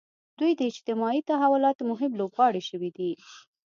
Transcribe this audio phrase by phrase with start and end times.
[0.39, 3.11] دوی د اجتماعي تحولاتو مهم لوبغاړي شوي دي.